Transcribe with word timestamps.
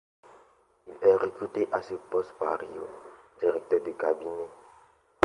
Il 0.87 1.07
est 1.07 1.15
recruté 1.15 1.69
à 1.71 1.83
ce 1.83 1.93
poste 1.93 2.33
par 2.39 2.57
Rémy 2.59 2.73
Rioux, 2.73 2.89
directeur 3.39 3.83
de 3.83 3.91
cabinet. 3.91 4.49